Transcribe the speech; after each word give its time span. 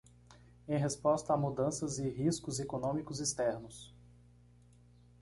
Em 0.67 0.77
resposta 0.79 1.31
a 1.31 1.37
mudanças 1.37 1.99
e 1.99 2.09
riscos 2.09 2.59
econômicos 2.59 3.19
externos 3.19 3.93